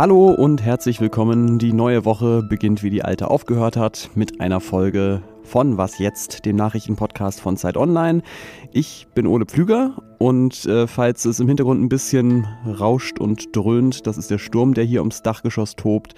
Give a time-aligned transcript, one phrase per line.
[0.00, 1.58] Hallo und herzlich willkommen.
[1.58, 6.46] Die neue Woche beginnt wie die alte aufgehört hat mit einer Folge von Was jetzt,
[6.46, 8.22] dem Nachrichtenpodcast von Zeit Online.
[8.72, 14.06] Ich bin Ole Pflüger und äh, falls es im Hintergrund ein bisschen rauscht und dröhnt,
[14.06, 16.14] das ist der Sturm, der hier ums Dachgeschoss tobt.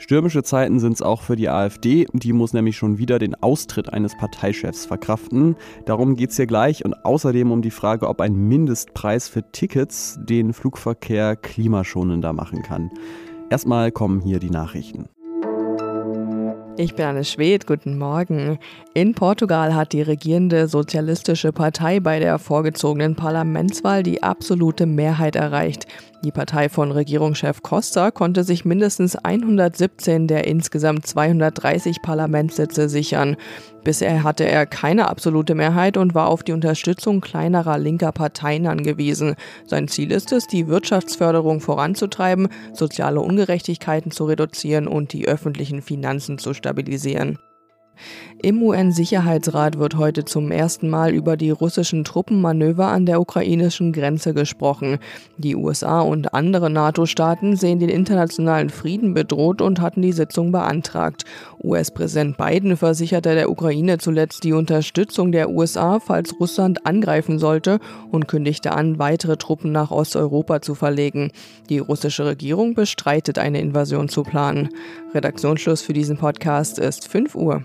[0.00, 2.06] Stürmische Zeiten sind es auch für die AfD.
[2.14, 5.56] Die muss nämlich schon wieder den Austritt eines Parteichefs verkraften.
[5.84, 10.18] Darum geht es hier gleich und außerdem um die Frage, ob ein Mindestpreis für Tickets
[10.22, 12.90] den Flugverkehr klimaschonender machen kann.
[13.50, 15.10] Erstmal kommen hier die Nachrichten.
[16.78, 18.58] Ich bin Anne Schwed, guten Morgen.
[18.94, 25.86] In Portugal hat die regierende Sozialistische Partei bei der vorgezogenen Parlamentswahl die absolute Mehrheit erreicht.
[26.22, 33.36] Die Partei von Regierungschef Costa konnte sich mindestens 117 der insgesamt 230 Parlamentssitze sichern.
[33.84, 39.34] Bisher hatte er keine absolute Mehrheit und war auf die Unterstützung kleinerer linker Parteien angewiesen.
[39.64, 46.36] Sein Ziel ist es, die Wirtschaftsförderung voranzutreiben, soziale Ungerechtigkeiten zu reduzieren und die öffentlichen Finanzen
[46.36, 47.38] zu stabilisieren.
[48.42, 54.32] Im UN-Sicherheitsrat wird heute zum ersten Mal über die russischen Truppenmanöver an der ukrainischen Grenze
[54.32, 54.98] gesprochen.
[55.36, 61.24] Die USA und andere NATO-Staaten sehen den internationalen Frieden bedroht und hatten die Sitzung beantragt.
[61.62, 67.78] US-Präsident Biden versicherte der Ukraine zuletzt die Unterstützung der USA, falls Russland angreifen sollte
[68.10, 71.30] und kündigte an, weitere Truppen nach Osteuropa zu verlegen.
[71.68, 74.70] Die russische Regierung bestreitet, eine Invasion zu planen.
[75.12, 77.64] Redaktionsschluss für diesen Podcast ist 5 Uhr.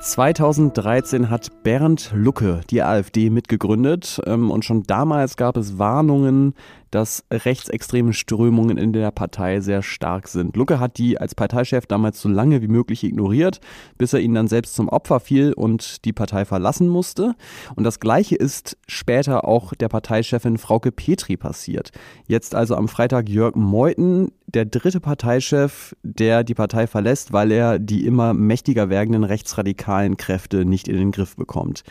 [0.00, 6.54] 2013 hat Bernd Lucke die AfD mitgegründet ähm, und schon damals gab es Warnungen,
[6.90, 10.56] dass rechtsextreme Strömungen in der Partei sehr stark sind.
[10.56, 13.60] Lucke hat die als Parteichef damals so lange wie möglich ignoriert,
[13.98, 17.34] bis er ihnen dann selbst zum Opfer fiel und die Partei verlassen musste.
[17.76, 21.92] Und das Gleiche ist später auch der Parteichefin Frauke Petri passiert.
[22.26, 27.78] Jetzt also am Freitag Jörg Meuthen, der dritte Parteichef, der die Partei verlässt, weil er
[27.78, 31.84] die immer mächtiger werdenden rechtsradikalen Kräfte nicht in den Griff bekommt.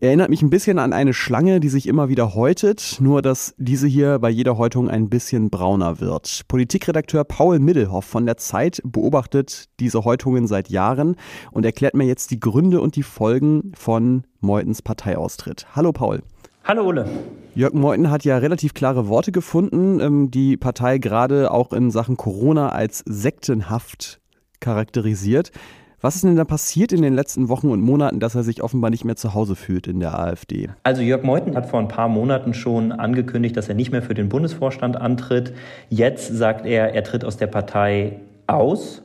[0.00, 3.88] Erinnert mich ein bisschen an eine Schlange, die sich immer wieder häutet, nur dass diese
[3.88, 6.42] hier bei jeder Häutung ein bisschen brauner wird.
[6.46, 11.16] Politikredakteur Paul Middelhoff von der Zeit beobachtet diese Häutungen seit Jahren
[11.50, 15.66] und erklärt mir jetzt die Gründe und die Folgen von Meutens Parteiaustritt.
[15.74, 16.22] Hallo Paul.
[16.62, 17.04] Hallo Ole.
[17.56, 22.16] Jörg Meuthen hat ja relativ klare Worte gefunden, ähm, die Partei gerade auch in Sachen
[22.16, 24.20] Corona als sektenhaft
[24.60, 25.50] charakterisiert.
[26.00, 28.88] Was ist denn da passiert in den letzten Wochen und Monaten, dass er sich offenbar
[28.90, 30.68] nicht mehr zu Hause fühlt in der AfD?
[30.84, 34.14] Also Jörg Meuthen hat vor ein paar Monaten schon angekündigt, dass er nicht mehr für
[34.14, 35.54] den Bundesvorstand antritt.
[35.88, 39.02] Jetzt sagt er, er tritt aus der Partei aus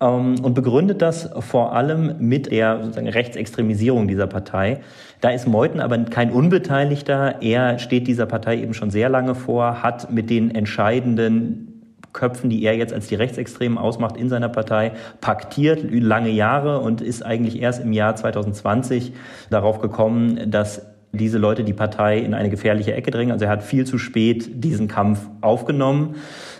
[0.00, 4.80] ähm, und begründet das vor allem mit der sozusagen Rechtsextremisierung dieser Partei.
[5.20, 7.40] Da ist Meuthen aber kein Unbeteiligter.
[7.40, 11.71] Er steht dieser Partei eben schon sehr lange vor, hat mit den entscheidenden
[12.12, 17.00] Köpfen, die er jetzt als die Rechtsextremen ausmacht in seiner Partei, paktiert lange Jahre und
[17.00, 19.12] ist eigentlich erst im Jahr 2020
[19.50, 23.32] darauf gekommen, dass diese Leute die Partei in eine gefährliche Ecke drängen.
[23.32, 26.16] Also er hat viel zu spät diesen Kampf aufgenommen.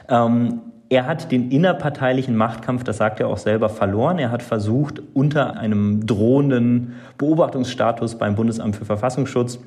[0.09, 0.61] Ähm,
[0.91, 4.19] er hat den innerparteilichen Machtkampf, das sagt er auch selber, verloren.
[4.19, 9.59] Er hat versucht, unter einem drohenden Beobachtungsstatus beim Bundesamt für Verfassungsschutz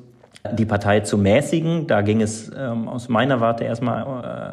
[0.52, 1.86] die Partei zu mäßigen.
[1.86, 4.02] Da ging es ähm, aus meiner Warte erstmal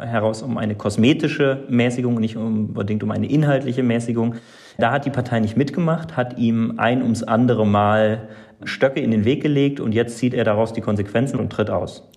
[0.02, 4.36] äh, heraus um eine kosmetische Mäßigung, nicht unbedingt um eine inhaltliche Mäßigung.
[4.78, 8.30] Da hat die Partei nicht mitgemacht, hat ihm ein ums andere Mal
[8.64, 12.10] Stöcke in den Weg gelegt und jetzt zieht er daraus die Konsequenzen und tritt aus.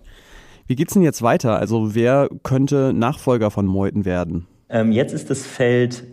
[0.65, 1.57] Wie geht's denn jetzt weiter?
[1.57, 4.47] Also wer könnte Nachfolger von Meuthen werden?
[4.69, 6.03] Ähm, jetzt ist das Feld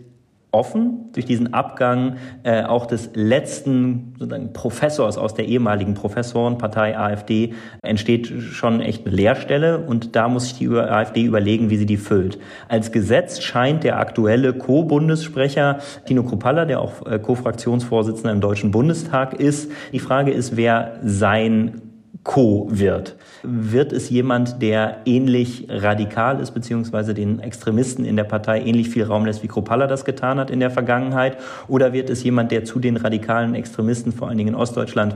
[0.55, 7.53] offen durch diesen Abgang äh, auch des letzten sozusagen Professors aus der ehemaligen Professorenpartei AfD
[7.81, 11.97] entsteht schon echt eine Leerstelle und da muss sich die AfD überlegen, wie sie die
[11.97, 12.39] füllt.
[12.69, 19.33] Als Gesetz scheint der aktuelle Co-Bundessprecher Tino Kruppalla, der auch äh, Co-Fraktionsvorsitzender im Deutschen Bundestag
[19.33, 19.71] ist.
[19.91, 21.81] Die Frage ist, wer sein
[22.25, 23.15] Co wird.
[23.43, 29.03] Wird es jemand, der ähnlich radikal ist, beziehungsweise den Extremisten in der Partei ähnlich viel
[29.03, 31.37] Raum lässt, wie Kropalla das getan hat in der Vergangenheit?
[31.67, 35.15] Oder wird es jemand, der zu den radikalen Extremisten, vor allen Dingen in Ostdeutschland,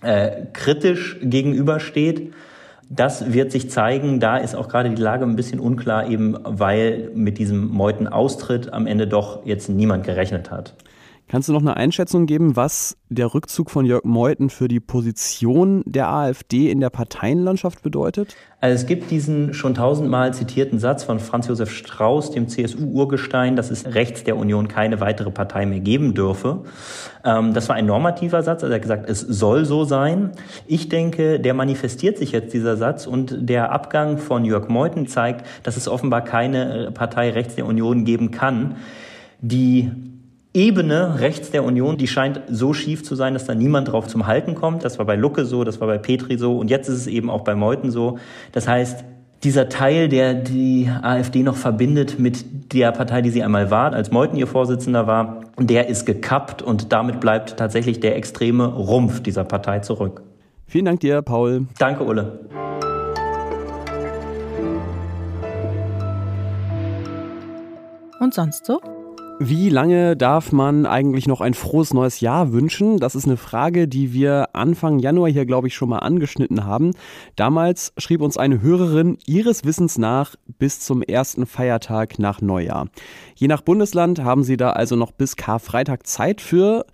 [0.00, 2.32] äh, kritisch gegenübersteht?
[2.88, 4.20] Das wird sich zeigen.
[4.20, 8.86] Da ist auch gerade die Lage ein bisschen unklar, eben weil mit diesem Meuthen-Austritt am
[8.86, 10.74] Ende doch jetzt niemand gerechnet hat.
[11.26, 15.82] Kannst du noch eine Einschätzung geben, was der Rückzug von Jörg Meuthen für die Position
[15.86, 18.36] der AfD in der Parteienlandschaft bedeutet?
[18.60, 23.70] Also es gibt diesen schon tausendmal zitierten Satz von Franz Josef Strauß, dem CSU-Urgestein, dass
[23.70, 26.64] es rechts der Union keine weitere Partei mehr geben dürfe.
[27.24, 30.32] Ähm, das war ein normativer Satz, also er hat gesagt, es soll so sein.
[30.66, 35.46] Ich denke, der manifestiert sich jetzt, dieser Satz, und der Abgang von Jörg Meuthen zeigt,
[35.62, 38.76] dass es offenbar keine Partei rechts der Union geben kann,
[39.40, 39.90] die
[40.56, 44.28] Ebene rechts der Union, die scheint so schief zu sein, dass da niemand drauf zum
[44.28, 44.84] Halten kommt.
[44.84, 47.28] Das war bei Lucke so, das war bei Petri so und jetzt ist es eben
[47.28, 48.18] auch bei Meuthen so.
[48.52, 49.04] Das heißt,
[49.42, 54.12] dieser Teil, der die AfD noch verbindet mit der Partei, die sie einmal war, als
[54.12, 59.42] Meuthen ihr Vorsitzender war, der ist gekappt und damit bleibt tatsächlich der extreme Rumpf dieser
[59.42, 60.22] Partei zurück.
[60.68, 61.66] Vielen Dank dir, Paul.
[61.80, 62.38] Danke, Ulle.
[68.20, 68.80] Und sonst so?
[69.40, 72.98] Wie lange darf man eigentlich noch ein frohes neues Jahr wünschen?
[72.98, 76.92] Das ist eine Frage, die wir Anfang Januar hier, glaube ich, schon mal angeschnitten haben.
[77.34, 82.86] Damals schrieb uns eine Hörerin ihres Wissens nach bis zum ersten Feiertag nach Neujahr.
[83.34, 86.86] Je nach Bundesland haben Sie da also noch bis Karfreitag Zeit für.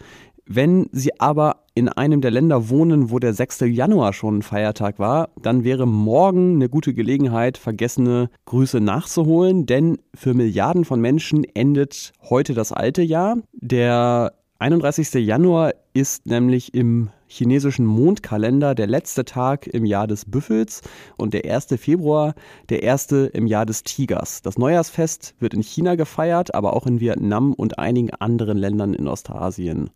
[0.46, 3.61] Wenn Sie aber in einem der Länder wohnen, wo der 6.
[3.61, 9.97] Januar schon ein Feiertag war, dann wäre morgen eine gute Gelegenheit, vergessene Grüße nachzuholen, denn
[10.15, 13.38] für Milliarden von Menschen endet heute das alte Jahr.
[13.55, 15.15] Der 31.
[15.15, 20.83] Januar ist nämlich im chinesischen Mondkalender der letzte Tag im Jahr des Büffels
[21.17, 21.69] und der 1.
[21.79, 22.35] Februar
[22.69, 24.43] der erste im Jahr des Tigers.
[24.43, 29.09] Das Neujahrsfest wird in China gefeiert, aber auch in Vietnam und einigen anderen Ländern in
[29.09, 29.88] Ostasien.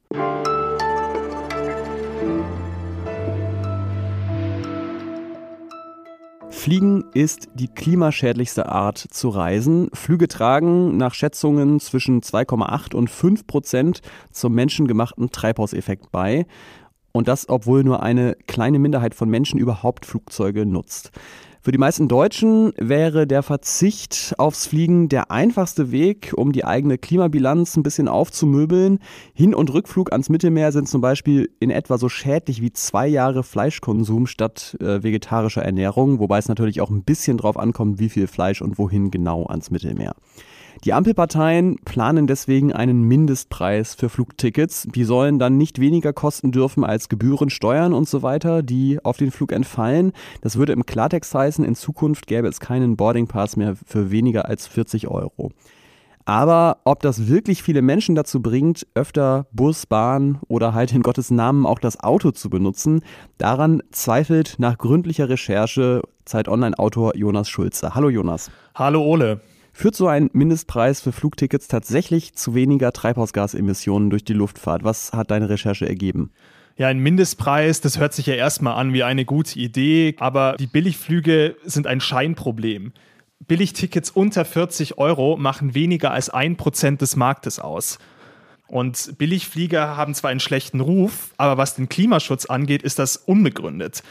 [6.65, 9.91] Fliegen ist die klimaschädlichste Art zu reisen.
[9.93, 14.01] Flüge tragen nach Schätzungen zwischen 2,8 und 5 Prozent
[14.33, 16.47] zum menschengemachten Treibhauseffekt bei.
[17.13, 21.11] Und das, obwohl nur eine kleine Minderheit von Menschen überhaupt Flugzeuge nutzt.
[21.65, 26.99] Für die meisten Deutschen wäre der Verzicht aufs Fliegen der einfachste Weg, um die eigene
[26.99, 28.99] Klimabilanz ein bisschen aufzumöbeln.
[29.33, 33.43] Hin- und Rückflug ans Mittelmeer sind zum Beispiel in etwa so schädlich wie zwei Jahre
[33.43, 38.27] Fleischkonsum statt äh, vegetarischer Ernährung, wobei es natürlich auch ein bisschen drauf ankommt, wie viel
[38.27, 40.15] Fleisch und wohin genau ans Mittelmeer.
[40.83, 44.87] Die Ampelparteien planen deswegen einen Mindestpreis für Flugtickets.
[44.95, 49.17] Die sollen dann nicht weniger kosten dürfen als Gebühren, Steuern und so weiter, die auf
[49.17, 50.13] den Flug entfallen.
[50.41, 54.67] Das würde im Klartext heißen, in Zukunft gäbe es keinen Boardingpass mehr für weniger als
[54.67, 55.53] 40 Euro.
[56.27, 61.31] Aber ob das wirklich viele Menschen dazu bringt, öfter Bus, Bahn oder halt in Gottes
[61.31, 63.03] Namen auch das Auto zu benutzen,
[63.37, 67.95] daran zweifelt nach gründlicher Recherche Zeit Online-Autor Jonas Schulze.
[67.95, 68.51] Hallo Jonas.
[68.75, 69.41] Hallo Ole.
[69.77, 74.85] Führt so ein Mindestpreis für Flugtickets tatsächlich zu weniger Treibhausgasemissionen durch die Luftfahrt?
[74.85, 76.31] Was hat deine Recherche ergeben?
[76.77, 80.69] Ja, ein Mindestpreis, das hört sich ja erstmal an wie eine gute Idee, aber die
[80.69, 82.93] Billigflüge sind ein Scheinproblem.
[83.41, 87.99] Billigtickets unter 40 Euro machen weniger als ein Prozent des Marktes aus.
[88.69, 94.05] Und Billigflieger haben zwar einen schlechten Ruf, aber was den Klimaschutz angeht, ist das unbegründet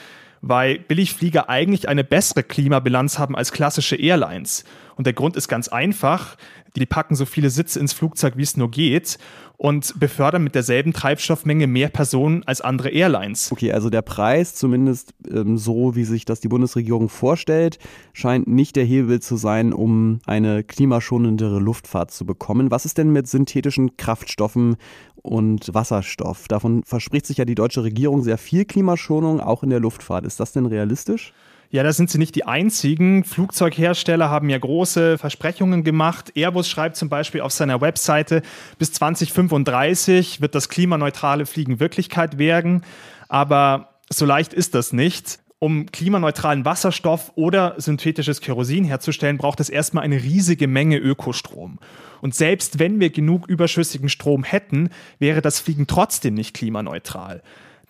[0.46, 4.66] weil Billigflieger eigentlich eine bessere Klimabilanz haben als klassische Airlines.
[4.96, 6.36] Und der Grund ist ganz einfach.
[6.76, 9.18] Die packen so viele Sitze ins Flugzeug, wie es nur geht
[9.64, 13.50] und befördern mit derselben Treibstoffmenge mehr Personen als andere Airlines.
[13.50, 17.80] Okay, also der Preis, zumindest ähm, so wie sich das die Bundesregierung vorstellt,
[18.12, 22.72] scheint nicht der Hebel zu sein, um eine klimaschonendere Luftfahrt zu bekommen.
[22.72, 24.76] Was ist denn mit synthetischen Kraftstoffen
[25.22, 26.50] und Wasserstoff?
[26.50, 30.26] Davon verspricht sich ja die deutsche Regierung sehr viel Klimaschonung, auch in der Luftfahrt.
[30.26, 31.32] Ist das denn realistisch?
[31.74, 33.24] Ja, da sind sie nicht die einzigen.
[33.24, 36.32] Flugzeughersteller haben ja große Versprechungen gemacht.
[36.36, 38.44] Airbus schreibt zum Beispiel auf seiner Webseite,
[38.78, 42.84] bis 2035 wird das klimaneutrale Fliegen Wirklichkeit werden.
[43.28, 45.40] Aber so leicht ist das nicht.
[45.58, 51.80] Um klimaneutralen Wasserstoff oder synthetisches Kerosin herzustellen, braucht es erstmal eine riesige Menge Ökostrom.
[52.22, 57.42] Und selbst wenn wir genug überschüssigen Strom hätten, wäre das Fliegen trotzdem nicht klimaneutral.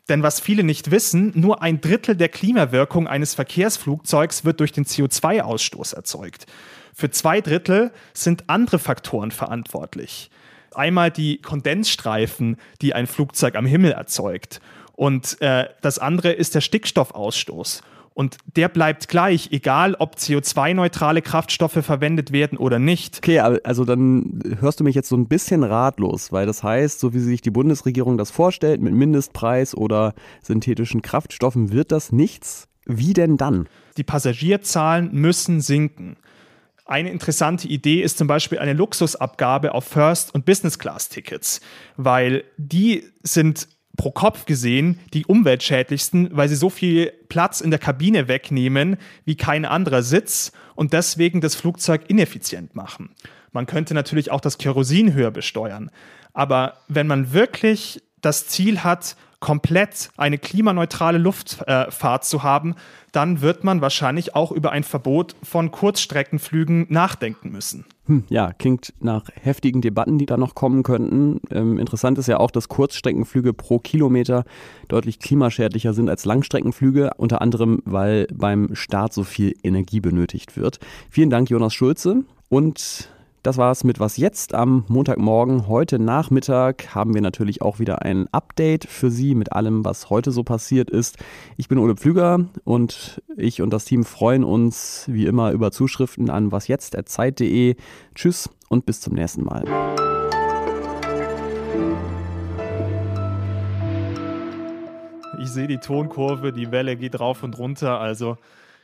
[0.10, 4.86] Denn was viele nicht wissen, nur ein Drittel der Klimawirkung eines Verkehrsflugzeugs wird durch den
[4.86, 6.45] CO2-Ausstoß erzeugt.
[6.93, 10.29] Für zwei Drittel sind andere Faktoren verantwortlich.
[10.75, 14.60] Einmal die Kondensstreifen, die ein Flugzeug am Himmel erzeugt.
[14.93, 17.81] Und äh, das andere ist der Stickstoffausstoß.
[18.13, 23.17] Und der bleibt gleich, egal ob CO2-neutrale Kraftstoffe verwendet werden oder nicht.
[23.17, 27.13] Okay, also dann hörst du mich jetzt so ein bisschen ratlos, weil das heißt, so
[27.13, 32.67] wie sich die Bundesregierung das vorstellt, mit Mindestpreis oder synthetischen Kraftstoffen wird das nichts.
[32.86, 33.67] Wie denn dann?
[33.98, 36.17] Die Passagierzahlen müssen sinken.
[36.86, 41.62] Eine interessante Idee ist zum Beispiel eine Luxusabgabe auf First- und Business-Class-Tickets,
[41.96, 47.79] weil die sind pro Kopf gesehen die umweltschädlichsten, weil sie so viel Platz in der
[47.79, 53.12] Kabine wegnehmen wie kein anderer Sitz und deswegen das Flugzeug ineffizient machen.
[53.51, 55.91] Man könnte natürlich auch das Kerosin höher besteuern.
[56.33, 62.75] Aber wenn man wirklich das Ziel hat, komplett eine klimaneutrale Luftfahrt zu haben,
[63.12, 67.83] dann wird man wahrscheinlich auch über ein Verbot von Kurzstreckenflügen nachdenken müssen.
[68.05, 71.41] Hm, ja, klingt nach heftigen Debatten, die da noch kommen könnten.
[71.51, 74.45] Ähm, interessant ist ja auch, dass Kurzstreckenflüge pro Kilometer
[74.88, 80.79] deutlich klimaschädlicher sind als Langstreckenflüge, unter anderem, weil beim Start so viel Energie benötigt wird.
[81.09, 82.23] Vielen Dank, Jonas Schulze.
[82.47, 83.09] Und
[83.43, 85.67] das war's mit Was jetzt am Montagmorgen.
[85.67, 90.31] Heute Nachmittag haben wir natürlich auch wieder ein Update für Sie mit allem, was heute
[90.31, 91.17] so passiert ist.
[91.57, 96.29] Ich bin Ole Pflüger und ich und das Team freuen uns wie immer über Zuschriften
[96.29, 97.75] an wasjetzt.zeit.de.
[98.15, 99.65] Tschüss und bis zum nächsten Mal.
[105.41, 108.38] Ich sehe die Tonkurve, die Welle geht rauf und runter, also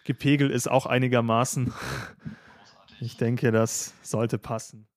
[0.04, 1.72] gepegelt ist auch einigermaßen.
[3.02, 4.89] Ich denke, das sollte passen.